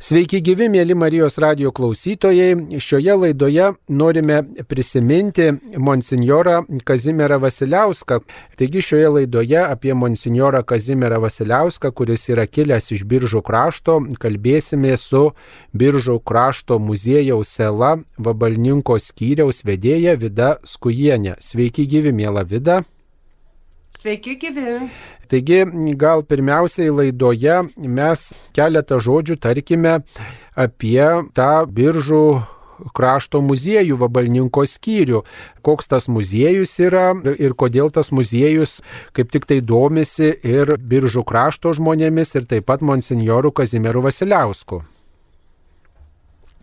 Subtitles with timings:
[0.00, 2.78] Sveiki gyvi, mėly Marijos radio klausytojai.
[2.80, 8.16] Šioje laidoje norime prisiminti monsinjorą Kazimierą Vasiliauską.
[8.56, 15.34] Taigi šioje laidoje apie monsinjorą Kazimierą Vasiliauską, kuris yra kilęs iš Biržų krašto, kalbėsime su
[15.76, 21.36] Biržų krašto muziejaus sela Vabalninko skyriaus vedėja Vida Skujienė.
[21.44, 22.80] Sveiki gyvi, mėla Vida.
[24.00, 24.88] Sveiki gyvi.
[25.28, 25.58] Taigi,
[26.00, 28.22] gal pirmiausiai laidoje mes
[28.56, 29.98] keletą žodžių tarkime
[30.56, 31.04] apie
[31.36, 32.22] tą biržų
[32.96, 35.20] krašto muziejų Vabalninko skyrių.
[35.60, 38.78] Koks tas muziejus yra ir kodėl tas muziejus
[39.12, 44.80] kaip tik tai domisi ir biržų krašto žmonėmis ir taip pat monsinjorų Kazimierų Vasiliausku.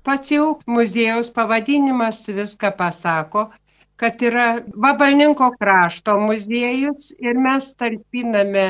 [0.01, 3.51] Pats jau muziejaus pavadinimas viską pasako,
[3.97, 4.47] kad yra
[4.85, 8.65] Vabalninko krašto muziejus ir mes talpiname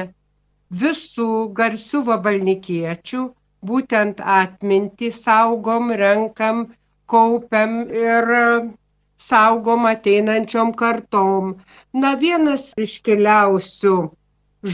[0.81, 3.23] visų garsių vabalnikiečių,
[3.69, 6.65] būtent atmintį saugom, renkam,
[7.13, 8.33] kaupiam ir
[9.27, 11.55] saugom ateinančiom kartom.
[11.93, 13.95] Na vienas iškeliausių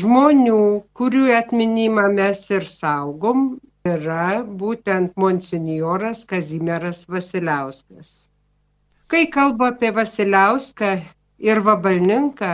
[0.02, 0.60] žmonių,
[1.00, 3.48] kurių atminimą mes ir saugom,
[3.86, 8.14] yra būtent monsinjoras Kazimieras Vasiliauskas.
[9.14, 10.88] Kai kalbu apie Vasiliauską
[11.50, 12.52] ir Vabalninką,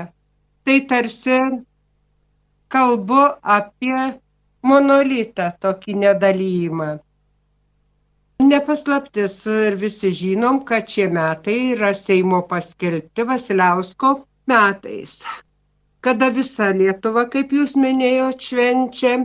[0.65, 1.37] tai tarsi
[2.75, 3.21] kalbu
[3.57, 4.01] apie
[4.71, 6.89] monolitą, tokį nedalymą.
[8.49, 14.13] Nepaslaptis ir visi žinom, kad šie metai yra Seimo paskelbti Vasiliausko
[14.51, 15.17] metais,
[16.03, 19.17] kada visa Lietuva, kaip jūs minėjote, švenčia,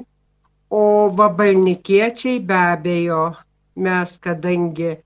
[0.70, 0.84] o
[1.18, 3.22] vabalnikiečiai be abejo
[3.86, 5.00] mes, kadangi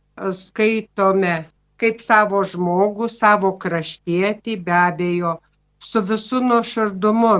[0.44, 1.38] skaitome
[1.78, 5.36] kaip savo žmogų, savo kraštietį, be abejo,
[5.78, 7.34] su visų nuoširdumu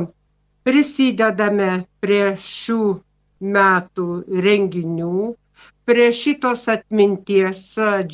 [0.68, 1.70] prisidedame
[2.04, 2.82] prie šių
[3.56, 4.08] metų
[4.46, 5.28] renginių,
[5.88, 7.62] prie šitos atminties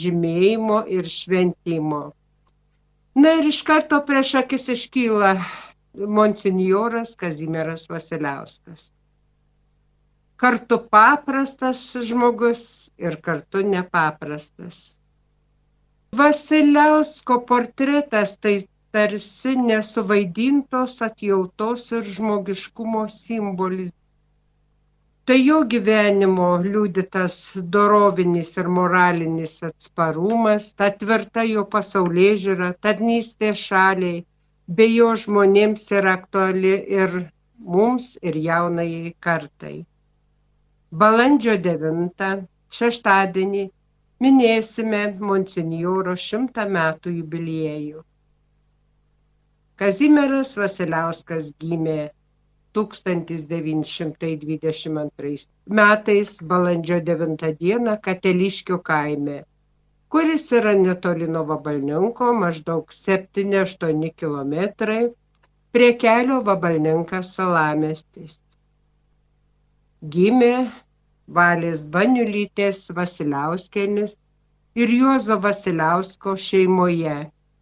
[0.02, 2.02] žymėjimo ir šventimo.
[3.14, 5.36] Na ir iš karto prieš akis iškyla
[6.18, 8.90] monsinjoras Kazimieras Vasiliauskas.
[10.36, 12.64] Kartu paprastas žmogus
[12.98, 14.98] ir kartu nepaprastas.
[16.20, 18.57] Vasiliausko portretas tai
[18.95, 23.92] tarsi nesuvaidintos atjautos ir žmogiškumo simbolis.
[25.29, 27.36] Tai jo gyvenimo liūdytas
[27.77, 34.19] dorovinis ir moralinis atsparumas, ta tvirta jo pasaulyje žiūra, tarnystė šaliai,
[34.77, 37.17] be jo žmonėms yra aktuali ir
[37.77, 38.91] mums, ir jaunai
[39.29, 39.77] kartai.
[41.02, 42.45] Balandžio 9,
[42.79, 43.64] šeštadienį,
[44.23, 48.01] minėsime monsinjoro šimtą metų jubiliejų.
[49.80, 52.02] Kazimieras Vasiliauskas gimė
[52.79, 55.33] 1922
[55.80, 59.36] metais balandžio 9 dieną Kateliškio kaime,
[60.14, 64.55] kuris yra netoli nuo Vabalninko, maždaug 7-8 km
[65.75, 68.35] prie kelio Vabalninkas salamestis.
[70.14, 70.55] Gimė
[71.33, 74.17] Valės Baniulytės Vasiliauskenis
[74.77, 77.14] ir Juozo Vasiliausko šeimoje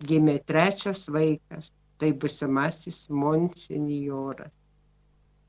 [0.02, 4.52] gimė trečias vaikas, tai busimasis monsinjoras.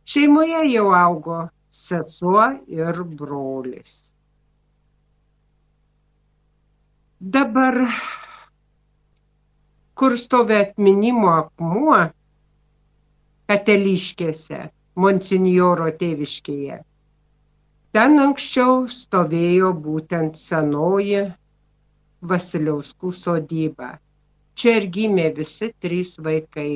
[0.06, 1.40] Šeimoje jau augo
[1.72, 4.14] sesuo ir brolis.
[7.20, 7.80] Dabar,
[9.96, 12.02] kur stovi atminimo akmuo,
[13.50, 14.60] kateliškėse,
[15.00, 16.82] monsinjoro tėviškėje,
[17.94, 21.20] Ten anksčiau stovėjo būtent senoji
[22.32, 23.90] Vasiliauskų sodyba.
[24.58, 26.72] Čia ir gimė visi trys vaikai.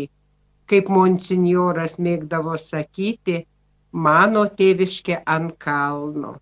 [0.69, 3.37] Kaip monsinjoras mėgdavo sakyti,
[4.07, 6.33] mano tėviškė ant kalno.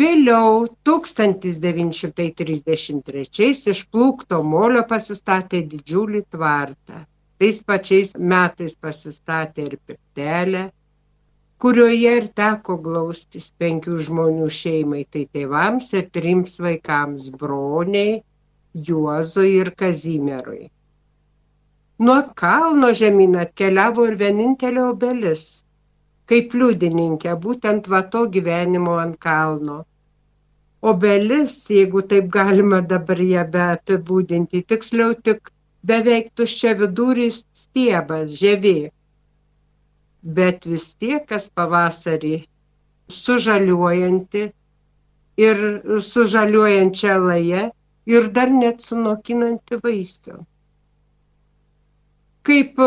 [0.00, 0.52] Vėliau
[0.88, 6.98] 1933 iš plūkto molio pasistatė didžiulį tvartą.
[7.38, 10.62] Tais pačiais metais pasistatė ir pirtelę,
[11.62, 18.22] kurioje ir teko glaustis penkių žmonių šeimai, tai tėvams ir trims vaikams- broniai,
[18.88, 20.66] Juozui ir Kazimierui.
[21.98, 25.44] Nuo kalno žemyn atkeliavo ir vienintelė obelis,
[26.28, 29.78] kaip liudininkė, būtent va to gyvenimo ant kalno.
[30.92, 35.50] Obelis, jeigu taip galima dabar ją be apibūdinti, tiksliau tik
[35.92, 38.76] beveik tuščia viduris stiebas, žemė
[40.38, 42.34] bet vis tiek kas pavasarį
[43.20, 44.44] sužaliuojanti
[45.46, 45.64] ir
[46.10, 47.64] sužaliuojančia laja
[48.16, 50.38] ir dar net sunokinanti vaisių.
[52.46, 52.78] Kaip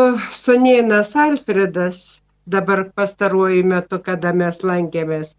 [0.42, 2.00] sunėnas Alfredas
[2.46, 5.34] dabar pastaruoju metu, kada mes lankėmės,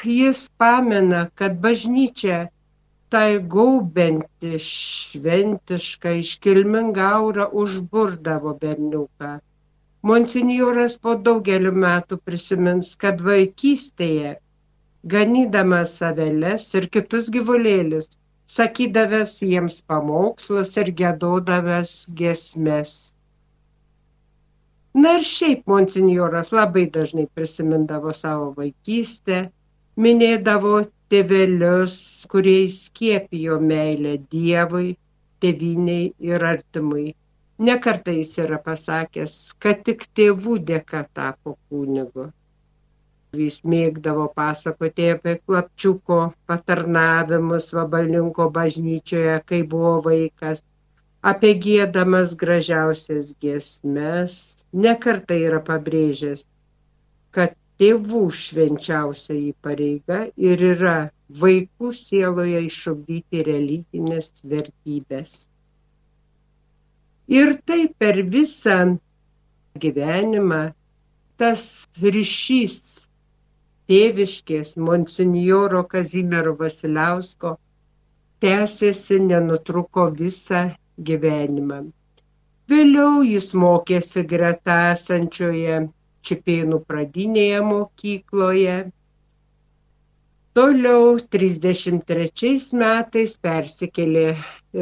[0.04, 2.38] jis pamena, kad bažnyčia
[3.14, 9.30] tai gaubinti šventišką iškilmingą aurą užburdavo berniuką.
[10.04, 14.34] Monsinjoras po daugeliu metų prisimins, kad vaikystėje,
[15.14, 18.10] ganydamas savelės ir kitus gyvulėlius,
[18.56, 22.92] sakydavęs jiems pamokslus ir gėdodavęs gesmes.
[24.94, 29.40] Na ir šiaip monsinjoras labai dažnai prisimindavo savo vaikystę,
[30.04, 30.76] minėdavo
[31.14, 31.96] tėvelius,
[32.30, 34.94] kurie įskiepijo meilę Dievui,
[35.40, 37.08] tėviniai ir artimui.
[37.58, 42.24] Nekartai jis yra pasakęs, kad tik tėvų dėka tapo kūnigu.
[43.38, 46.18] Jis mėgdavo pasakoti apie klapčiuko
[46.50, 50.62] patarnavimus Vabalninko bažnyčioje, kai buvo vaikas
[51.22, 54.34] apie gėdamas gražiausias giesmes,
[54.86, 56.44] nekartai yra pabrėžęs,
[57.34, 60.20] kad tėvų švenčiausia į pareiga
[60.50, 60.98] ir yra
[61.46, 65.34] vaikų sieloje išugdyti religinės vertybės.
[67.32, 68.78] Ir tai per visą
[69.80, 70.62] gyvenimą
[71.40, 71.62] tas
[72.14, 72.74] ryšys
[73.90, 77.54] tėviškės monsinjoro Kazimiero Vasiliausko
[78.44, 80.60] tęsėsi, nenutruko visą
[81.10, 81.80] gyvenimą.
[82.72, 85.80] Vėliau jis mokėsi greta esančioje
[86.24, 88.76] Čipėnų pradinėje mokykloje.
[90.56, 92.52] Toliau 33
[92.84, 94.28] metais persikėlė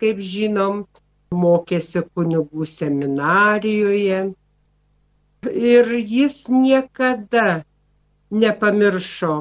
[0.00, 0.74] kaip žinom,
[1.44, 4.20] mokėsi kunigų seminarijoje
[5.72, 7.46] ir jis niekada
[8.30, 9.34] nepamiršo,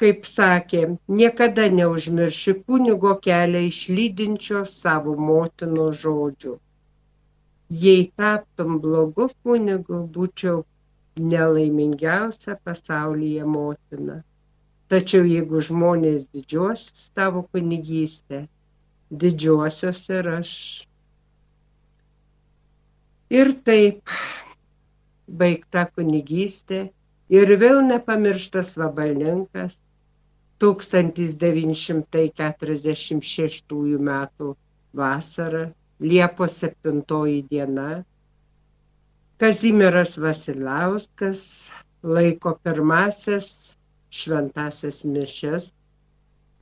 [0.00, 0.80] kaip sakė,
[1.20, 6.56] niekada neužmirši kunigo kelią išlydinčio savo motino žodžių.
[7.84, 10.62] Jei taptum blogu kunigu, būčiau
[11.32, 14.16] nelaimingiausia pasaulyje motina.
[14.90, 18.40] Tačiau jeigu žmonės didžiuosis tavo kunigystę,
[19.24, 20.54] didžiuosios ir aš.
[23.30, 24.16] Ir taip
[25.42, 26.80] baigta kunigystė
[27.30, 28.74] ir vėl nepamirštas
[30.60, 33.64] vabalninkas 1946
[34.08, 34.10] m.
[35.02, 35.64] vasarą,
[36.00, 37.02] Liepos 7
[37.50, 37.90] diena,
[39.40, 41.40] Kazimieras Vasilauskas
[42.02, 43.46] laiko pirmasis
[44.20, 45.72] šventasias mišes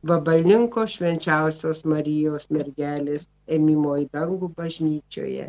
[0.07, 3.25] Vabalninko švenčiausios Marijos mergelės
[3.57, 5.47] ėmimo į dangų bažnyčioje.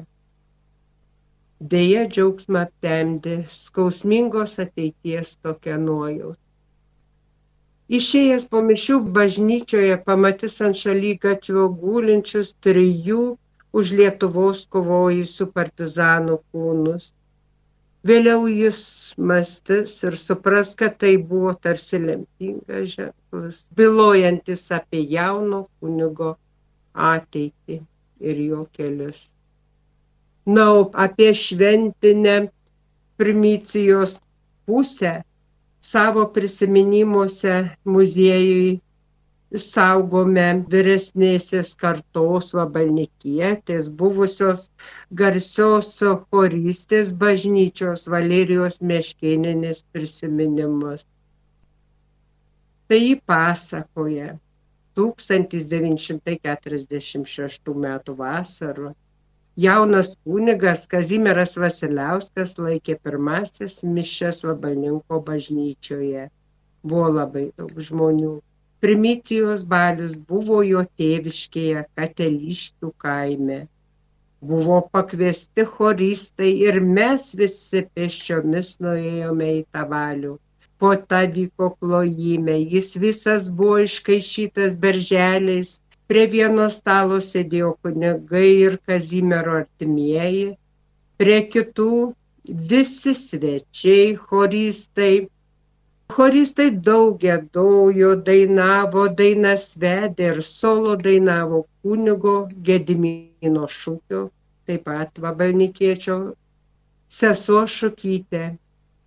[1.73, 6.41] Deja, džiaugsmą aptemdė skausmingos ateities tokia nuojauta.
[7.97, 13.21] Išėjęs po mišių bažnyčioje pamatys ant šaly gatvio gulinčius trijų
[13.79, 17.07] už Lietuvos kovojusių partizanų kūnus.
[18.09, 18.81] Vėliau jis
[19.31, 26.35] mąstys ir supras, kad tai buvo tarsi lemtingas ženklas, bylojantis apie jauno kunigo
[26.93, 27.79] ateitį
[28.29, 29.25] ir jo kelius.
[30.45, 32.37] Na, o apie šventinę
[33.19, 34.19] primicijos
[34.65, 35.17] pusę
[35.81, 37.55] savo prisiminimuose
[37.85, 38.79] muziejui
[39.57, 44.67] saugome vyresnėsės kartos vabalnikietės, buvusios
[45.21, 51.07] garsios choristės bažnyčios Valerijos Meškėninės prisiminimus.
[52.89, 54.37] Tai pasakoja
[54.99, 57.99] 1946 m.
[58.21, 58.93] vasarą.
[59.65, 66.27] Jaunas kunigas Kazimieras Vasiliauskas laikė pirmasis mišes Vabalninko bažnyčioje.
[66.83, 68.37] Buvo labai daug žmonių
[68.83, 73.57] Primicijos balius buvo jo tėviškėje Kateliškių kaime.
[74.51, 80.31] Buvo pakviesti choristai ir mes visi pešiomis nuėjome į tą valių.
[80.79, 85.73] Po tą vyko klojime, jis visas buvo iškaišytas berželiais,
[86.09, 90.47] prie vieno stalo sėdėjo kunigai ir Kazimiero artimieji,
[91.21, 91.91] prie kitų
[92.71, 95.13] visi svečiai, choristai,
[96.09, 102.33] Choristai daug gėdojo, dainavo, dainas vedė ir solo dainavo kunigo
[102.69, 104.21] Gedimino šūkio,
[104.65, 106.15] taip pat vabalnikiečio
[107.19, 108.41] sesuo šukytė.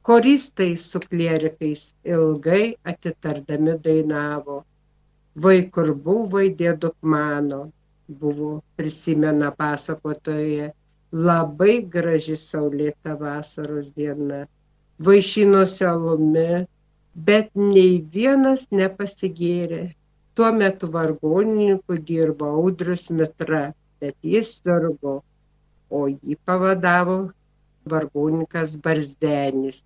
[0.07, 1.83] Choristai su klierikais
[2.15, 2.63] ilgai
[2.95, 4.63] atitardami dainavo.
[5.35, 7.73] Vaikur buvai dėduk mano,
[8.09, 10.73] buvo prisimena pasakotoje,
[11.13, 14.43] labai graži saulėta vasaros diena.
[15.01, 16.67] Vaišinosi alumi,
[17.15, 19.95] bet nei vienas nepasigėrė.
[20.35, 25.23] Tuo metu vargonininku dirbo Audrius Mitra, bet jis sirgo,
[25.89, 27.17] o jį pavadavo
[27.89, 29.83] vargonininkas Barzdenis.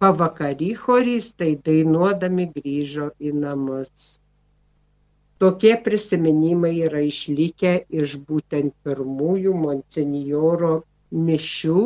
[0.00, 4.18] Pavakary choristai dainuodami grįžo į namus.
[5.42, 10.74] Tokie prisiminimai yra išlikę iš būtent pirmųjų monsinjoro
[11.28, 11.80] mišių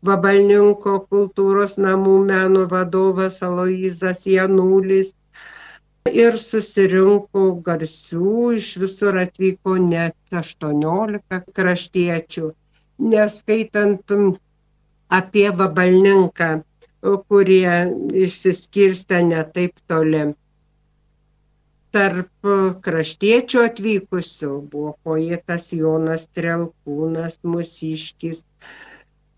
[0.08, 5.14] Vabalninko kultūros namų meno vadovas Aloizas Janulis.
[6.08, 12.50] Ir susirinko garsių, iš visur atvyko net 18 kraštiečių,
[13.14, 14.14] neskaitant
[15.20, 16.50] apie Vabalninką,
[17.32, 17.76] kurie
[18.26, 20.24] išsiskirsta netaip toli.
[21.96, 22.52] Tarp
[22.88, 28.44] kraštiečių atvykusių buvo poetas Jonas Trelkūnas, Musiškis,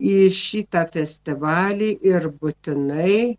[0.00, 3.36] į šitą festivalį ir būtinai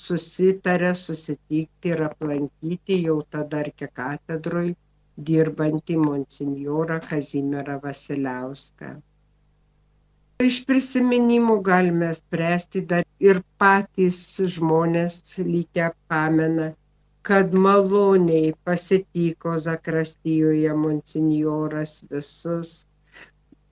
[0.00, 4.72] susitarė susitikti ir aplankyti jau tada arkikatedrui
[5.26, 8.90] dirbantį monsinjorą Kazimierą Vasiliauską.
[10.46, 14.18] Iš prisiminimų galime spręsti dar ir patys
[14.56, 15.16] žmonės
[15.48, 16.68] lygia pamena,
[17.28, 22.70] kad maloniai pasitiko Zakrastijoje monsinjoras visus,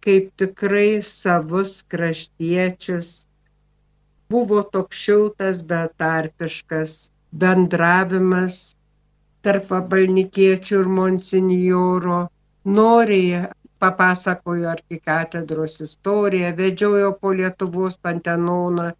[0.02, 3.12] kaip tikrai savus kraštiečius.
[4.34, 6.96] Buvo toks šiltas, betarpiškas
[7.44, 8.58] bendravimas
[9.46, 12.18] tarp vabalnikiečių ir monsinjoro,
[12.78, 13.46] noriai
[13.78, 18.90] papasakojo arkikatedros istoriją, vedžiojo po Lietuvos Pantenoną,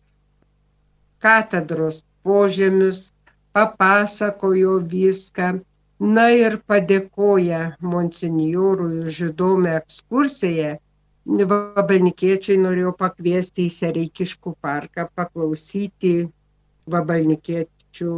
[1.26, 3.00] katedros požemius,
[3.56, 5.56] papasakojo viską.
[6.16, 10.74] Na ir padėkoja monsinjorui už įdomią ekskursiją.
[11.52, 16.12] Vabalnikiečiai norėjo pakviesti į Sereikiškų parką, paklausyti
[16.92, 18.12] vabalnikiečių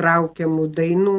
[0.00, 1.18] traukiamų dainų.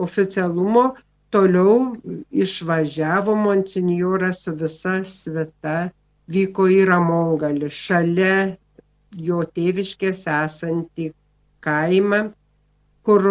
[0.07, 0.85] oficialumo
[1.31, 1.75] toliau
[2.45, 5.77] išvažiavo monsinjoras su visa sveta,
[6.37, 8.37] vyko į Ramongalį, šalia
[9.29, 11.11] jo tėviškės esantį
[11.67, 12.21] kaimą,
[13.07, 13.27] kur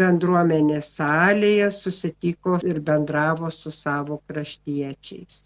[0.00, 5.38] bendruomenės salėje susitiko ir bendravo su savo kraštiečiais.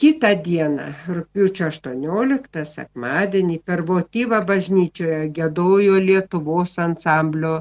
[0.00, 7.58] Kita diena, rūpiučio 18, sekmadienį, per votyvą bažnyčioje gėdojo Lietuvos ansamblio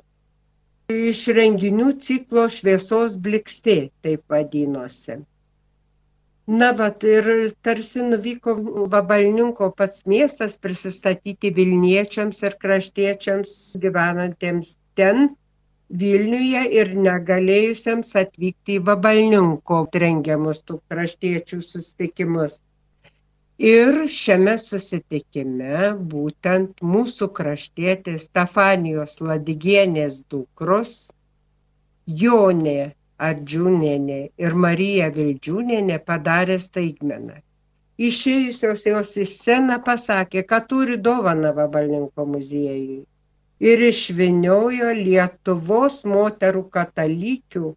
[0.96, 5.16] Iš renginių ciklo šviesos blikstė, taip vadinosi.
[6.46, 7.30] Na, vat ir
[7.66, 8.54] tarsi nuvyko
[8.92, 15.34] Vabalninko pats miestas prisistatyti Vilniečiams ir kraštiečiams gyvenantiems ten
[15.94, 22.56] Vilniuje ir negalėjusiems atvykti į Vabalninko rengiamus tų kraštiečių susitikimus.
[23.70, 30.98] Ir šiame susitikime būtent mūsų kraštietės Stefanijos Ladigienės dukros
[32.24, 32.92] Jonė
[33.30, 37.40] Ardžiūnienė ir Marija Vildžiūnienė padarė staigmeną.
[38.10, 43.04] Išėjusios jos į sceną pasakė, kad turi dovaną Vabalninko muziejui
[43.64, 47.74] ir išviniojo Lietuvos moterų katalikių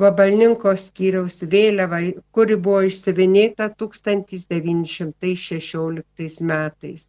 [0.00, 1.98] Vabalninko skyriaus vėliavą,
[2.36, 7.02] kuri buvo išsivinėta 1916 metais,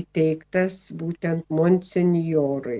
[0.00, 2.78] įteiktas būtent monsinjorui.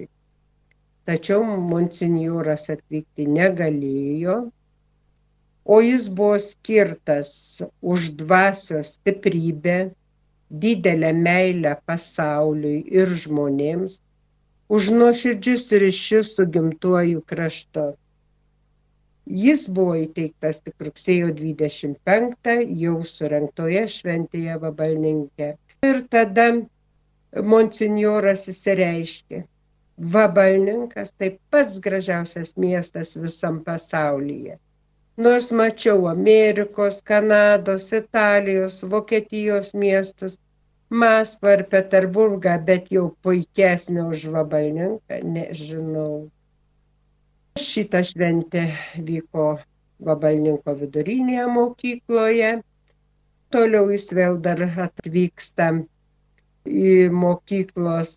[1.04, 4.36] Tačiau monsinjoras atvykti negalėjo,
[5.64, 7.30] o jis buvo skirtas
[7.94, 9.76] už dvasios stiprybę,
[10.64, 13.92] didelę meilę pasauliui ir žmonėms,
[14.78, 17.86] už nuoširdžius ryšius su gimtuoju kraštu.
[19.24, 25.54] Jis buvo įteiktas tik rugsėjo 25 jau surinktoje šventėje Vabalninke.
[25.88, 26.44] Ir tada
[27.54, 29.40] monsinjoras įsireiškė.
[30.16, 34.58] Vabalninkas tai pats gražiausias miestas visam pasaulyje.
[35.16, 40.36] Nors mačiau Amerikos, Kanados, Italijos, Vokietijos miestus,
[40.90, 46.28] Maskvą ir Peterburgą, bet jau puikesnio už Vabalninką nežinau.
[47.62, 48.60] Šita šventė
[49.08, 49.42] vyko
[50.06, 52.48] Vabalninko vidurinėje mokykloje.
[53.54, 55.68] Toliau jis vėl dar atvyksta
[56.66, 58.10] į mokyklos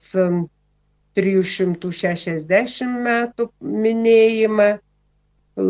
[1.19, 3.47] 360 metų
[3.83, 4.67] minėjimą,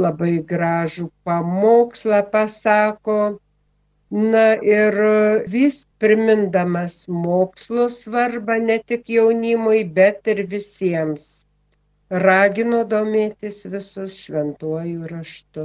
[0.04, 3.18] labai gražų pamokslą pasako.
[4.36, 5.00] Na ir
[5.58, 11.28] vis primindamas mokslo svarbą ne tik jaunimui, bet ir visiems.
[12.10, 15.64] Ragino domėtis visus šventuoju raštu.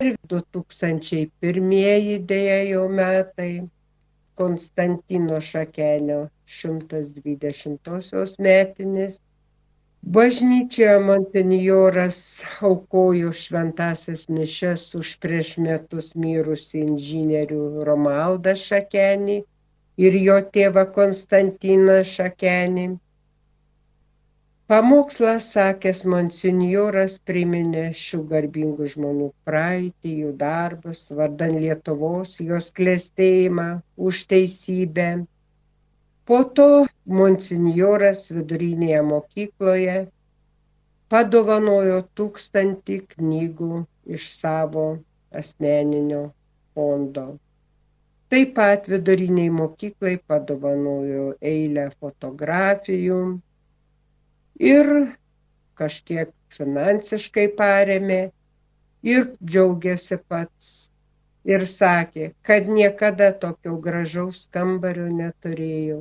[0.00, 3.50] 2001 dėja jau metai
[4.40, 6.16] Konstantino Šakenio
[6.58, 9.18] 120-osios metinės.
[10.16, 12.20] Bažnyčioje Montenjoras
[12.68, 19.36] aukojo šventasias mišes už prieš metus mirusi inžinierių Romaldą Šakenį
[20.06, 22.86] ir jo tėvą Konstantiną Šakenį.
[24.68, 33.64] Pamokslas sakęs monsinjoras priminė šių garbingų žmonių praeitį, jų darbus, vardan Lietuvos, jos klėstėjimą,
[34.08, 35.06] už teisybę.
[36.28, 36.68] Po to
[37.20, 39.96] monsinjoras vidurinėje mokykloje
[41.16, 43.82] padovanojo tūkstantį knygų
[44.18, 44.86] iš savo
[45.44, 46.22] asmeninio
[46.76, 47.26] fondo.
[48.28, 53.22] Taip pat viduriniai mokyklai padovanojo eilę fotografijų,
[54.58, 54.88] ir
[55.78, 58.20] kažkiek finansiškai paremė
[59.14, 60.70] ir džiaugiasi pats.
[61.48, 66.00] Ir sakė, kad niekada tokio gražaus kambario neturėjau.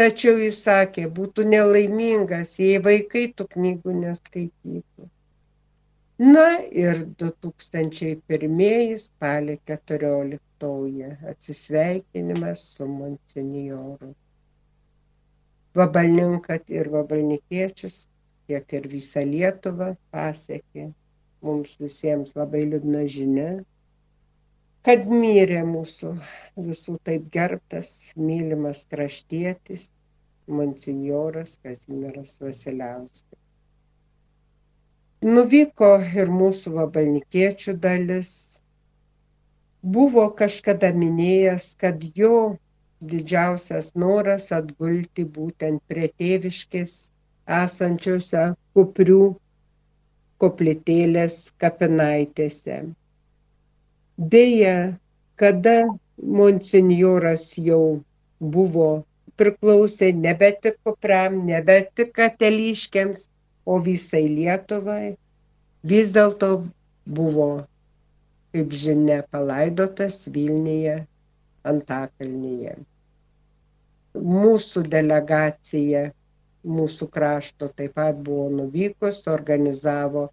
[0.00, 5.08] Tačiau jis sakė, būtų nelaimingas, jei vaikai tų knygų neskaitytų.
[6.22, 6.46] Na
[6.84, 14.14] ir 2001 spalio 14 atsisveikinimas su monsinjoru
[15.78, 18.06] vabalninką ir vabalnikiečius,
[18.46, 20.90] tiek ir visą Lietuvą pasiekė
[21.46, 23.50] mums visiems labai liūdna žinia,
[24.86, 26.12] kad mirė mūsų
[26.68, 29.88] visų taip gerbtas, mylimas kraštietis,
[30.46, 33.38] monsinjoras Kazimieras Vasiliauskas.
[35.22, 38.32] Nuvyko ir mūsų vabalnikiečių dalis.
[39.82, 42.56] Buvo kažkada minėjęs, kad jo
[43.10, 46.92] didžiausias noras atgulti būtent prie tėviškės
[47.58, 48.42] esančiose
[48.76, 49.22] kuprių
[50.42, 52.78] koplytėlės kapinaitėse.
[54.34, 54.76] Deja,
[55.42, 55.76] kada
[56.40, 58.02] monsinjoras jau
[58.56, 58.90] buvo
[59.40, 63.28] priklausė nebe tik kupriam, nebe tik kateliškiams,
[63.66, 65.14] o visai Lietuvai,
[65.86, 66.50] vis dėlto
[67.18, 67.50] buvo,
[68.54, 70.96] kaip žinia, palaidotas Vilniuje
[71.72, 72.80] Antakalnyje
[74.14, 76.10] mūsų delegacija
[76.78, 80.28] mūsų krašto taip pat buvo nuvykus, organizavo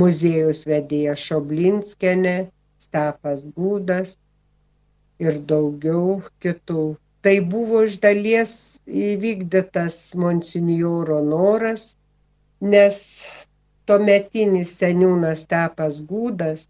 [0.00, 2.50] muziejus vedėja Šoblinskenė,
[2.82, 4.16] Stepas Būdas
[5.22, 6.96] ir daugiau kitų.
[7.22, 8.50] Tai buvo iš dalies
[8.86, 11.96] įvykdytas monsinjoro noras,
[12.74, 12.98] nes
[13.86, 16.68] tuometinis seniūnas Stepas Gūdas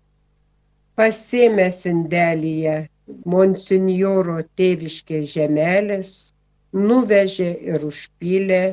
[1.00, 2.78] pasėmė sindelyje
[3.34, 6.16] monsinjoro tėviškės žemelės
[6.74, 8.64] nuvežė ir užpylė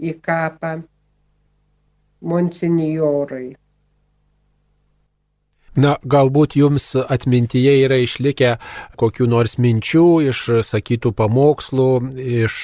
[0.00, 0.76] į kapą
[2.20, 3.56] monsinjorui.
[5.80, 8.56] Na, galbūt jums atmintyje yra išlikę
[8.98, 11.88] kokiu nors minčių iš sakytų pamokslų,
[12.42, 12.56] iš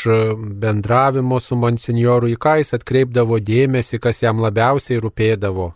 [0.64, 5.70] bendravimo su monsinjoru, į ką jis atkreipdavo dėmesį, kas jam labiausiai rūpėdavo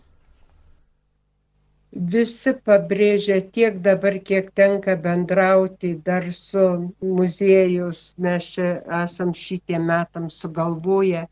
[1.92, 10.30] visi pabrėžia tiek dabar, kiek tenka bendrauti dar su muziejus, mes čia esam šitie metam
[10.30, 11.26] sugalvoję,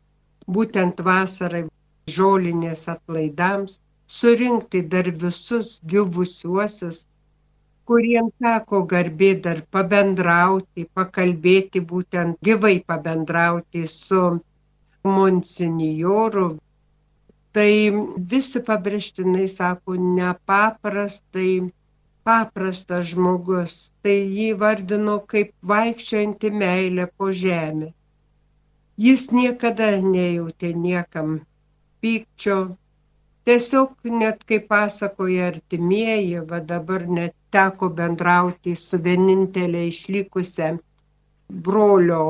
[0.47, 1.63] būtent vasarai
[2.09, 7.05] žolinės atlaidams, surinkti dar visus gyvusiuosius,
[7.85, 14.39] kuriems teko garbė dar pabendrauti, pakalbėti, būtent gyvai pabendrauti su
[15.03, 16.49] monsinjoru
[17.59, 17.91] tai
[18.31, 21.51] visi pabrėžtinai sako nepaprastai
[22.29, 27.89] paprastas žmogus, tai jį vardino kaip vaikščianti meilė po žemę.
[29.05, 31.33] Jis niekada nejautė niekam
[32.05, 32.55] pykčio,
[33.49, 40.71] tiesiog net kaip pasakoja artimieji, va dabar net teko bendrauti su vienintelė išlikusią
[41.67, 42.23] brolio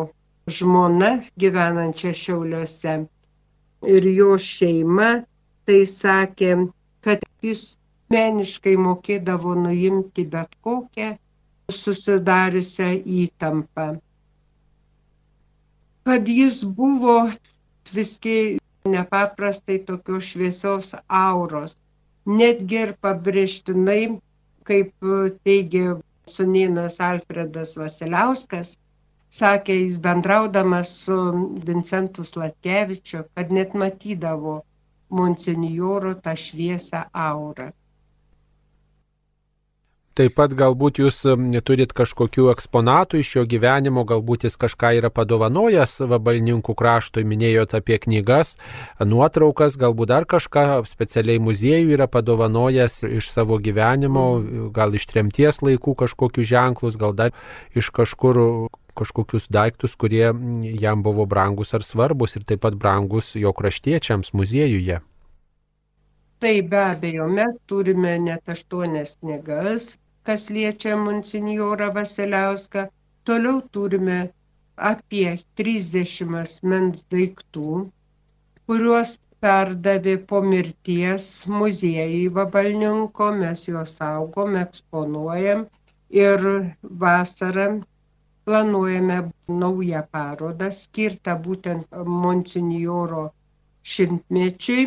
[0.58, 1.14] žmona
[1.46, 2.98] gyvenančia Šiauliuose
[3.88, 5.10] ir jo šeima,
[5.66, 6.56] tai sakė,
[7.06, 7.64] kad jis
[8.14, 11.10] meniškai mokėdavo nuimti bet kokią
[11.72, 12.90] susidariusią
[13.24, 13.88] įtampą.
[16.10, 17.18] Kad jis buvo
[17.94, 18.58] viski
[18.90, 21.76] nepaprastai tokios šviesios auros,
[22.26, 24.02] netgi ir pabrėžtinai,
[24.70, 25.10] kaip
[25.46, 25.98] teigia
[26.30, 28.76] sunienas Alfredas Vasiliauskas,
[29.30, 31.18] sakė jis bendraudamas su
[31.66, 34.62] Vincentu Slatkevičiu, kad net matydavo
[35.10, 37.70] monsinjoro tą šviesą aurą.
[40.20, 41.22] Taip pat galbūt jūs
[41.64, 47.96] turit kažkokių eksponatų iš jo gyvenimo, galbūt jis kažką yra padovanojęs vabalininkų kraštui, minėjote apie
[48.04, 48.58] knygas,
[49.00, 54.26] nuotraukas, galbūt dar kažką specialiai muziejų yra padovanojęs iš savo gyvenimo,
[54.76, 57.32] gal iš tremties laikų kažkokius ženklus, gal dar
[57.72, 58.44] iš kažkur
[59.00, 60.32] kažkokius daiktus, kurie
[60.84, 65.00] jam buvo brangus ar svarbus ir taip pat brangus jo kraštiečiams muziejuje.
[66.40, 69.88] Tai be abejo, mes turime net aštuonias knygas,
[70.28, 72.86] kas liečia monsinjorą Vasiliauską.
[73.28, 74.20] Toliau turime
[74.92, 77.74] apie 30 asmens daiktų,
[78.70, 81.26] kuriuos perdavė po mirties
[81.60, 85.68] muziejai Vabalninko, mes juos saugom, eksponuojam
[86.24, 86.46] ir
[87.04, 87.68] vasarą
[88.50, 89.18] planuojame
[89.64, 93.26] naują parodą skirtą būtent monsinjoro
[93.96, 94.86] šimtmečiui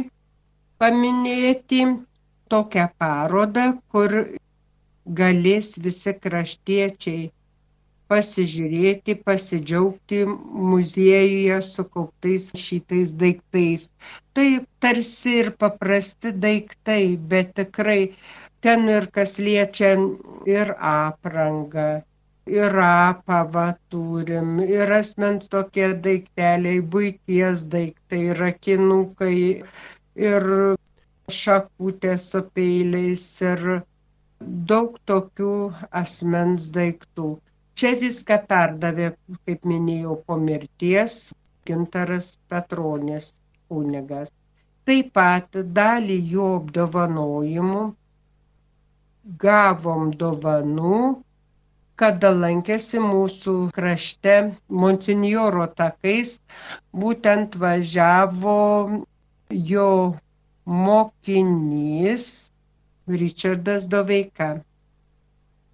[0.82, 1.84] paminėti
[2.54, 4.16] tokią parodą, kur
[5.20, 7.22] galės visi kraštiečiai
[8.12, 10.18] pasižiūrėti, pasidžiaugti
[10.72, 13.86] muziejuje sukauptais šitais daiktais.
[14.36, 14.48] Tai
[14.84, 18.00] tarsi ir paprasti daiktai, bet tikrai
[18.66, 19.94] ten ir kas liečia
[20.58, 21.88] ir aprangą,
[22.46, 29.38] ir apavą turim, ir asmens tokie daikteliai, būties daiktai, rakinukai,
[30.30, 30.48] ir
[31.42, 33.62] šakutės su peiliais, ir
[34.72, 35.54] daug tokių
[36.02, 37.28] asmens daiktų.
[37.78, 39.12] Čia viską perdavė,
[39.46, 41.32] kaip minėjau, po mirties
[41.66, 43.32] Gintaras Petronis
[43.70, 44.32] kunigas.
[44.84, 47.82] Taip pat dalį jo apdovanojimų
[49.44, 50.98] gavom dovanų,
[52.00, 54.34] kada lankėsi mūsų krašte
[54.82, 56.34] Monsinjoro takais,
[57.04, 58.58] būtent važiavo
[59.72, 59.88] jo
[60.64, 62.28] mokinys
[63.22, 64.50] Ričardas Doveika.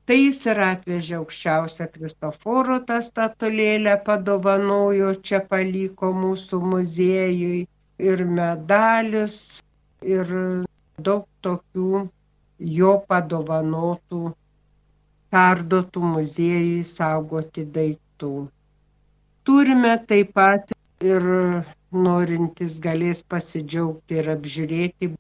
[0.09, 7.66] Tai jis ir atvežė aukščiausią Kristoforo tą statulėlę, padovanojo, čia paliko mūsų muziejui
[8.11, 9.37] ir medalius,
[10.16, 10.33] ir
[11.11, 12.07] daug tokių
[12.78, 14.22] jo padovanotų,
[15.34, 18.32] perduotų muziejui saugoti daiktų.
[19.48, 20.72] Turime taip pat
[21.12, 21.24] ir
[22.06, 25.10] norintis galės pasidžiaugti ir apžiūrėti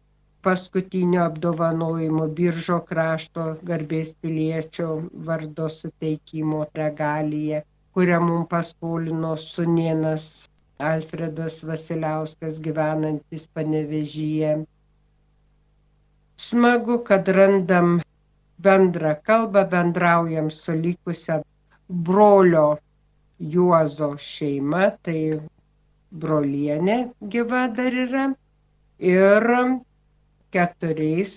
[0.46, 4.88] paskutinio apdovanojimo Biržo krašto garbės piliečio
[5.28, 7.62] vardo suteikimo regaliją,
[7.94, 10.28] kurią mums paskolino sunienas
[10.90, 14.52] Alfredas Vasiliauskas gyvenantis panevežyje.
[16.48, 17.98] Smagu, kad randam
[18.66, 21.38] bendrą kalbą, bendraujam su likusia
[21.88, 22.66] brolio
[23.54, 25.20] Juozo šeima, tai
[26.24, 26.96] brolienė
[27.34, 28.24] gyva dar yra.
[28.98, 29.46] Ir
[30.56, 31.34] keturiais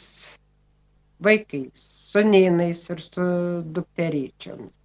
[1.28, 3.26] vaikais, sunėnais ir su
[3.78, 4.81] dukteryčiomis.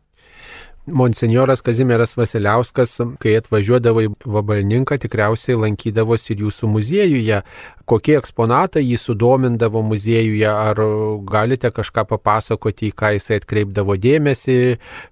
[0.87, 7.41] Monsignoras Kazimieras Vasiliauskas, kai atvažiuodavo į Vabalninką, tikriausiai lankydavosi ir jūsų muziejuje.
[7.91, 10.47] Kokie eksponatai jį sudomindavo muziejuje?
[10.47, 10.81] Ar
[11.27, 14.59] galite kažką papasakoti, į ką jisai atkreipdavo dėmesį,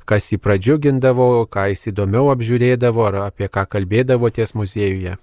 [0.07, 5.19] kas jį pradžiugindavo, ką jis įdomiau apžiūrėdavo, ar apie ką kalbėdavo ties muziejuje?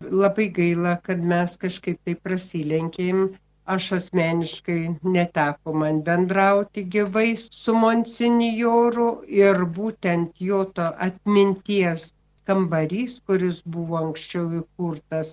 [0.00, 3.28] labai gaila, kad mes kažkaip tai prasilenkėm.
[3.74, 4.78] Aš asmeniškai
[5.14, 9.08] neteko man bendrauti gyvai su monsinjoru
[9.40, 12.06] ir būtent jo to atminties
[12.50, 15.32] kambarys, kuris buvo anksčiau įkurtas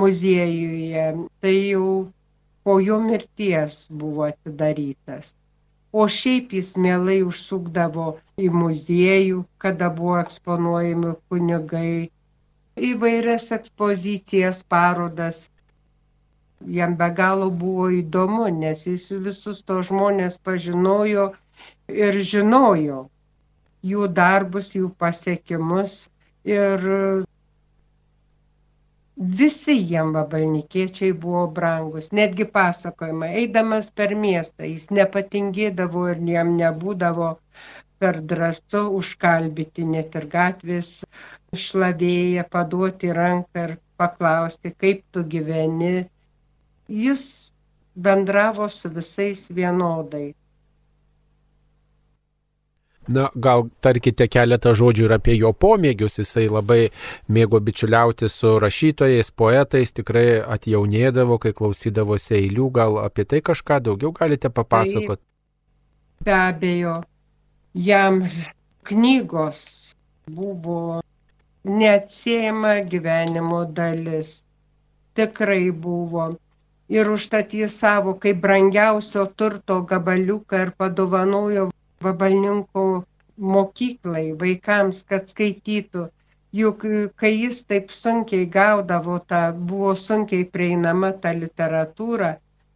[0.00, 1.04] muziejuje,
[1.40, 1.90] tai jau
[2.64, 5.34] po jo mirties buvo atidarytas.
[5.92, 8.06] O šiaip jis mielai užsukdavo
[8.46, 12.10] į muziejų, kada buvo eksponuojami kunigai,
[12.92, 15.46] įvairias ekspozicijas, parodas.
[16.66, 21.26] Jam be galo buvo įdomu, nes jis visus to žmonės pažinojo
[22.06, 23.04] ir žinojo
[23.92, 25.94] jų darbus, jų pasiekimus.
[26.48, 26.82] Ir
[29.18, 32.10] visi jiem vabalnikiečiai buvo brangus.
[32.12, 37.30] Netgi pasakojama, eidamas per miestą, jis nepatingėdavo ir jam nebūdavo
[37.98, 40.92] per drąsu užkalbyti net ir gatvės
[41.64, 45.94] šlavėją, paduoti ranką ir paklausti, kaip tu gyveni.
[46.88, 47.52] Jis
[47.94, 50.34] bendravo su visais vienodai.
[53.08, 56.18] Na, gal tarkite keletą žodžių ir apie jo pomėgius.
[56.20, 56.90] Jisai labai
[57.32, 62.68] mėgo bičiuliauti su rašytojais, poetais, tikrai atjaunėdavo, kai klausydavosi eilių.
[62.78, 65.24] Gal apie tai kažką daugiau galite papasakoti?
[65.24, 66.96] Tai, be abejo,
[67.72, 68.20] jam
[68.90, 69.62] knygos
[70.28, 71.00] buvo
[71.64, 74.42] neatsiejama gyvenimo dalis.
[75.16, 76.34] Tikrai buvo.
[76.96, 81.64] Ir užtat jis savo kaip brangiausio turto gabaliuką ir padovanojo
[82.06, 82.84] vabalninko
[83.54, 86.04] mokyklai, vaikams, kad skaitytų.
[86.58, 86.84] Juk
[87.20, 89.40] kai jis taip sunkiai gaudavo tą,
[89.72, 92.30] buvo sunkiai prieinama ta literatūra,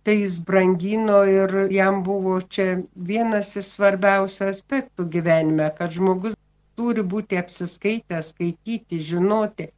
[0.04, 2.66] tai jis brangino ir jam buvo čia
[3.10, 6.36] vienas iš svarbiausių aspektų gyvenime, kad žmogus
[6.80, 9.70] turi būti apsiskaitęs, skaityti, žinoti.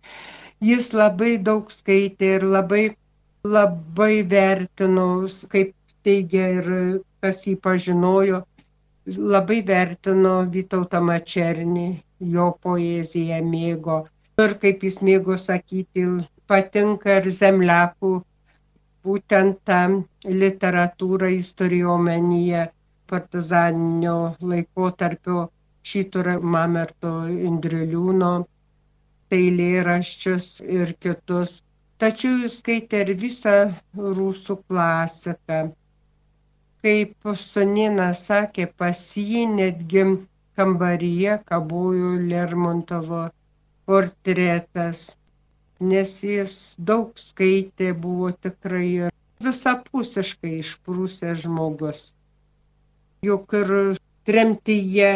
[0.73, 2.83] Jis labai daug skaitė ir labai,
[3.45, 5.07] labai vertino,
[5.53, 5.73] kaip
[6.07, 6.69] teigia ir
[7.25, 8.39] kas jį pažinojo,
[9.35, 11.89] labai vertino Vytautą Mačernį,
[12.37, 13.99] jo poeziją mėgo.
[14.45, 16.07] Ir kaip jis mėgo sakyti,
[16.49, 18.13] patinka ir zemliakų
[19.05, 19.83] būtent tą
[20.45, 22.65] literatūrą jis turėjo omenyje
[23.13, 25.45] partizaninio laikotarpio
[25.93, 27.13] Šyturą Mamerto
[27.51, 28.33] Indriliūno
[29.39, 30.49] eilėraščius
[30.81, 31.61] ir kitus.
[32.03, 33.57] Tačiau jis skaitė ir visą
[34.21, 35.61] rusų klasiką.
[36.85, 40.07] Kaip Sonina sakė, pas jį netgi
[40.59, 43.27] kambaryje kabojo Lermontovo
[43.87, 45.07] portretas
[45.83, 49.11] nes jis daug skaitė, buvo tikrai
[49.45, 52.01] visapusiškai išprūsęs žmogus.
[53.27, 53.73] Juk ir
[54.29, 55.11] tremtyje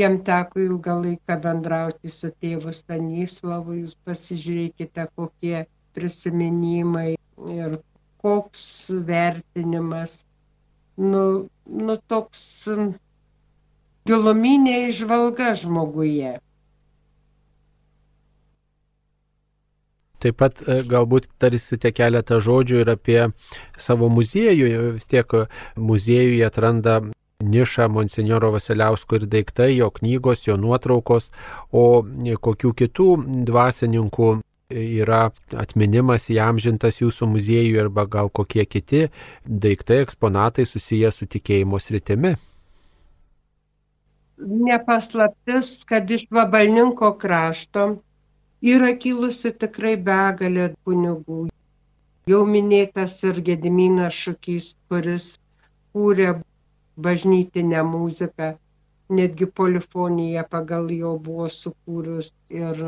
[0.00, 5.66] jam teko ilgą laiką bendrauti su tėvu Stanislavu, jūs pasižiūrėkite, kokie
[5.96, 7.14] prisiminimai
[7.54, 7.78] ir
[8.22, 10.20] koks vertinimas.
[11.00, 12.42] Nu, nu toks
[14.08, 16.36] giluminė išvalga žmoguje.
[20.20, 23.20] Taip pat e, galbūt tarsite keletą žodžių ir apie
[23.80, 24.68] savo muziejų.
[24.98, 25.32] Vis tiek
[25.80, 26.98] muziejuje atranda
[27.40, 31.30] nišą Monsignoro Vasiliausko ir daiktai, jo knygos, jo nuotraukos,
[31.72, 32.04] o
[32.46, 33.08] kokių kitų
[33.48, 34.30] dvasininkų
[34.70, 39.08] yra atminimas įamžintas jūsų muziejuje arba gal kokie kiti
[39.44, 42.36] daiktai, eksponatai susiję su tikėjimo sritimi.
[44.40, 47.86] Nepaslaptis, kad iš vabalninko krašto
[48.62, 51.48] yra kilusi tikrai begalė kunigų.
[52.30, 55.34] Jau minėtas ir Gediminas Šukys, kuris
[55.92, 56.34] kūrė
[56.96, 58.54] bažnytinę muziką,
[59.10, 62.84] netgi polifoniją pagal jo buvo sukūrus ir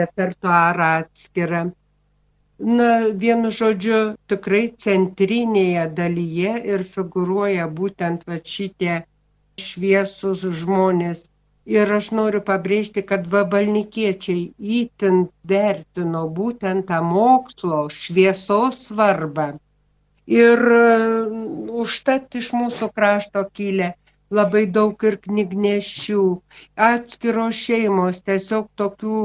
[0.00, 1.62] repertuarą atskirą.
[2.58, 2.90] Na,
[3.24, 4.00] vienu žodžiu,
[4.32, 9.00] tikrai centrinėje dalyje ir figuruoja būtent va šitie
[9.60, 11.26] šviesus žmonės
[11.74, 14.42] Ir aš noriu pabrėžti, kad vabalnikiečiai
[14.80, 15.16] įtin
[15.52, 19.46] vertino būtent tą mokslo šviesos svarbą.
[20.30, 23.88] Ir mm, užtat iš mūsų krašto kilę
[24.38, 26.22] labai daug ir knygnešių,
[26.90, 29.18] atskiros šeimos, tiesiog tokių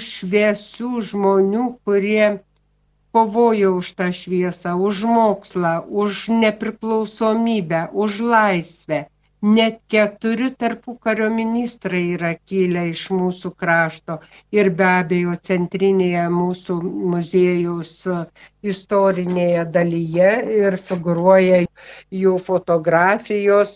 [0.00, 2.26] šviesių žmonių, kurie
[3.12, 5.72] kovojo už tą šviesą, už mokslą,
[6.02, 9.06] už nepriklausomybę, už laisvę.
[9.42, 14.20] Net keturi tarpukario ministrai yra kilę iš mūsų krašto
[14.54, 16.76] ir be abejo centrinėje mūsų
[17.14, 17.96] muziejaus
[18.74, 20.30] istorinėje dalyje
[20.60, 21.58] ir figuruoja
[22.22, 23.74] jų fotografijos.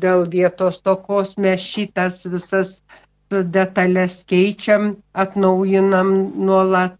[0.00, 2.78] Dėl vietos tokos mes šitas visas
[3.30, 6.10] detalės keičiam, atnaujinam
[6.46, 6.98] nuolat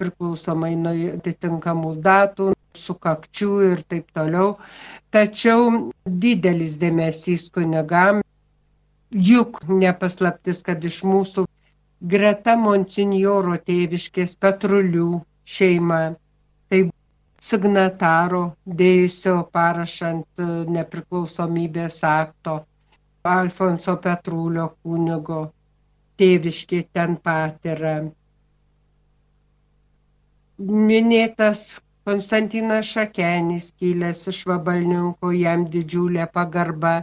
[0.00, 4.56] priklausomai nuo atitinkamų datų, sukakčių ir taip toliau.
[5.12, 5.90] Tačiau
[6.24, 8.22] didelis dėmesys kunigam,
[9.12, 11.44] juk nepaslaptis, kad iš mūsų
[12.14, 16.00] greta monsinjoro tėviškės patrulių šeima,
[16.72, 16.82] tai
[17.42, 18.42] signataro
[18.80, 20.42] dėjusio parašant
[20.78, 22.62] nepriklausomybės akto
[23.30, 25.40] Alfonso Petrulio kunigo
[26.22, 27.92] tėviškė ten pat yra.
[30.90, 31.60] Minėtas
[32.08, 36.94] Konstantinas Šakenis, kilęs iš vabalninko, jam didžiulė pagarba,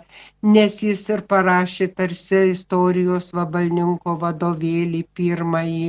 [0.56, 5.88] nes jis ir parašė tarsi istorijos vabalninko vadovėlį pirmąjį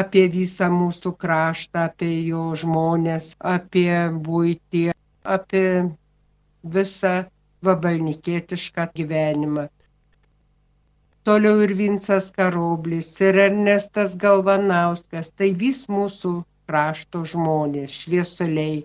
[0.00, 3.96] apie visą mūsų kraštą, apie jo žmonės, apie
[4.28, 4.84] būtį,
[5.38, 5.66] apie
[6.76, 7.16] visą
[7.66, 9.66] vabalnikietišką gyvenimą.
[11.28, 16.32] Toliau ir Vincas Karoblis, ir Ernestas Galvanauskas, tai vis mūsų
[16.68, 18.78] krašto žmonės, šviesuliai.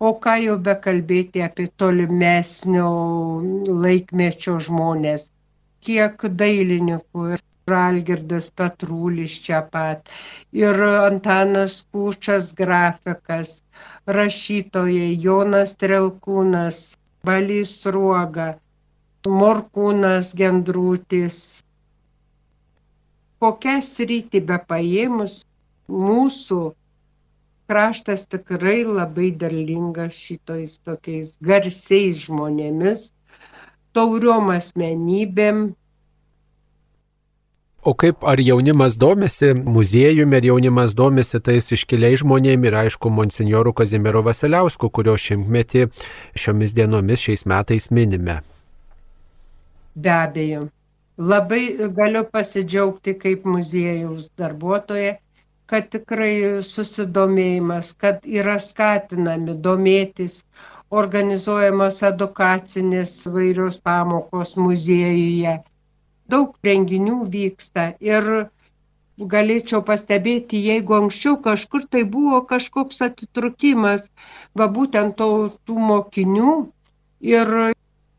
[0.00, 2.88] O ką jau bekalbėti apie tolimesnio
[3.84, 5.26] laikmečio žmonės,
[5.84, 7.44] kiek dailininkų ir
[7.80, 10.08] Algirdas Petrulis čia pat,
[10.62, 13.60] ir Antanas Kūčas grafikas,
[14.18, 16.80] rašytojai Jonas Trelkūnas,
[17.28, 18.54] Balys Ruoga,
[19.28, 21.36] Morkūnas Gendrūtis.
[23.44, 25.34] Kokią sritį be paėmus,
[26.04, 26.60] mūsų
[27.70, 33.04] kraštas tikrai labai derlingas šitais tokiais garsiais žmonėmis,
[33.96, 35.62] tauriom asmenybėm,
[37.82, 43.72] O kaip ar jaunimas domisi muziejumi, ar jaunimas domisi tais iškiliais žmonėmis ir aišku, monsinjorų
[43.78, 45.86] Kazimiero Vasiliausku, kurio šimtmetį
[46.42, 48.34] šiomis dienomis šiais metais minime?
[49.96, 50.66] Be abejo.
[51.32, 51.62] Labai
[51.96, 55.16] galiu pasidžiaugti kaip muziejaus darbuotoja,
[55.64, 60.42] kad tikrai susidomėjimas, kad yra skatinami domėtis,
[60.92, 65.56] organizuojamos edukacinės vairios pamokos muziejuje
[66.34, 68.30] daug renginių vyksta ir
[69.34, 74.08] galėčiau pastebėti, jeigu anksčiau kažkur tai buvo kažkoks atitrukimas,
[74.56, 75.28] va būtent to,
[75.66, 76.54] tų mokinių
[77.34, 77.52] ir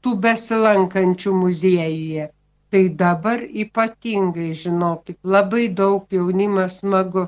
[0.06, 2.30] tų besilankančių muziejuje.
[2.72, 7.26] Tai dabar ypatingai, žinokit, labai daug jaunimas smagu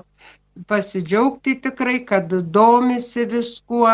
[0.69, 3.91] pasidžiaugti tikrai, kad domisi viskuo,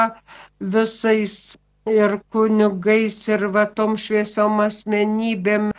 [0.76, 1.36] visais
[1.96, 5.70] ir kunigais, ir va tom šviesom asmenybėm,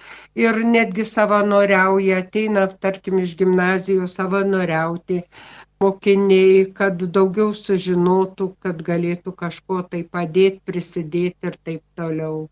[0.45, 5.23] ir netgi savanoriauja, ateina, tarkim, iš gimnazijos savanoriauti
[5.81, 12.49] mokiniai, kad daugiau sužinotų, kad galėtų kažko tai padėti, prisidėti ir taip toliau.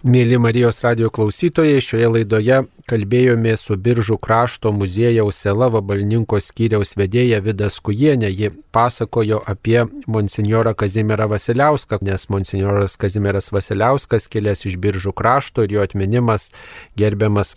[0.00, 7.42] Mėly Marijos radio klausytojai, šioje laidoje kalbėjome su Biržų krašto muziejaus Sela Vabalninko skyriaus vedėja
[7.44, 8.30] Vidas Kujienė.
[8.32, 15.76] Ji pasakojo apie monsinjorą Kazimierą Vasiliauską, nes monsinjoras Kazimieras Vasiliauskas kilęs iš Biržų krašto ir
[15.76, 16.48] jo atminimas
[16.96, 17.52] gerbiamas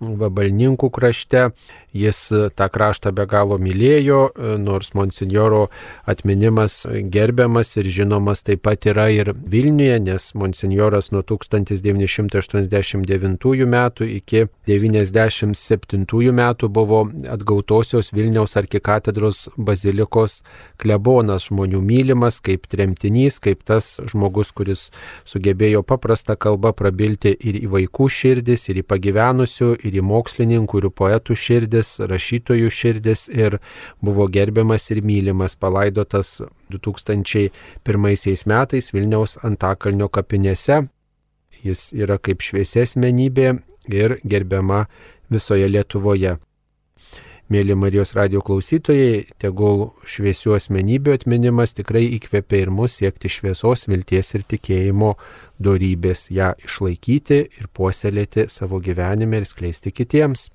[0.00, 1.50] Vabalninkų krašte.
[1.98, 4.28] Jis tą kraštą be galo mylėjo,
[4.60, 5.68] nors monsinjoro
[6.06, 14.44] atminimas gerbiamas ir žinomas taip pat yra ir Vilniuje, nes monsinjoras nuo 1989 metų iki
[14.68, 20.44] 1997 metų buvo atgautosios Vilniaus arkikatedros bazilikos
[20.76, 24.92] klebonas, žmonių mylimas kaip tremtinys, kaip tas žmogus, kuris
[25.24, 30.90] sugebėjo paprastą kalbą prabilti ir į vaikų širdis, ir į pagyvenusių, ir į mokslininkų, ir
[30.94, 33.58] poetų širdis, rašytojų širdis ir
[34.04, 36.38] buvo gerbiamas ir mylimas, palaidotas
[36.72, 40.84] 2001 metais Vilniaus Antakalnio kapinėse.
[41.64, 43.56] Jis yra kaip šviesesmenybė
[43.90, 44.84] ir gerbiama
[45.32, 46.36] visoje Lietuvoje.
[47.48, 54.34] Mėly Marijos radio klausytojai, tegul šviesių asmenybių atminimas tikrai įkvepia ir mus siekti šviesos, vilties
[54.36, 55.14] ir tikėjimo
[55.56, 60.50] dorybės, ją išlaikyti ir puoselėti savo gyvenime ir skleisti kitiems.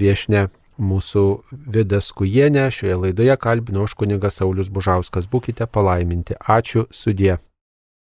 [0.00, 0.46] Viešne
[0.80, 5.28] mūsų Vidas Kujienė, šioje laidoje kalbino už kunigas Saulis Bužauskas.
[5.28, 6.40] Būkite palaiminti.
[6.40, 7.42] Ačiū sudė.